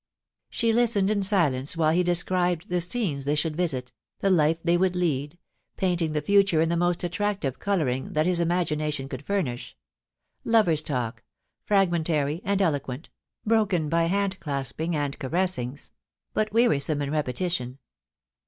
[0.29, 4.57] * She listened in silence while he described the scenes they should visit, the Jife
[4.63, 5.37] they would lead,
[5.77, 9.77] painting the future in the most attractive colouring that his imagination could furnish—
[10.53, 11.23] lover's talk,
[11.65, 13.11] fragmentary and eloquent,
[13.45, 15.91] broken by hand clasping and caressings—
[16.35, 17.77] ^but wearisome in repetition.